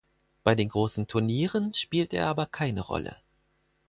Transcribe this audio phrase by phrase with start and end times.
[0.43, 3.17] Bei den großen Turnieren spielte er aber keine Rolle.